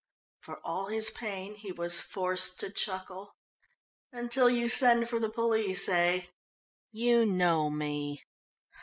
For 0.39 0.59
all 0.65 0.87
his 0.87 1.11
pain 1.11 1.53
he 1.53 1.71
was 1.71 1.99
forced 2.01 2.59
to 2.61 2.71
chuckle. 2.71 3.35
"Until 4.11 4.49
you 4.49 4.67
send 4.67 5.07
for 5.07 5.19
the 5.19 5.29
police, 5.29 5.87
eh? 5.87 6.21
You 6.91 7.23
know 7.27 7.69
me?" 7.69 8.23